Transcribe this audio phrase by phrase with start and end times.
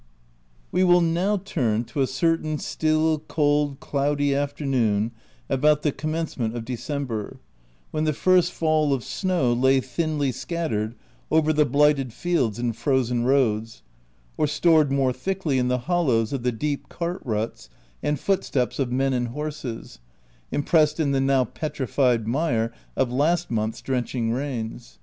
[0.71, 5.11] We will now turn to a certain still, cold, cloudy afternoon
[5.47, 7.37] about the commencement of Decem ber,
[7.91, 10.95] when the first fall of snow lay thinly scat tered
[11.29, 13.83] over the blighted fields and frozen roads,
[14.37, 17.69] or stored more thickly in the hollows of the deep cart ruts
[18.01, 19.99] and footsteps of men and horses,
[20.51, 24.97] impressed in the now petrified mire of last month's drenching rains.